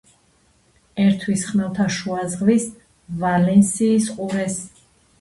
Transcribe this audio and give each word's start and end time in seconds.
ერთვის 1.03 1.43
ხმელთაშუა 1.51 2.25
ზღვის 2.33 2.67
ვალენსიის 3.23 4.13
ყურეს. 4.19 4.63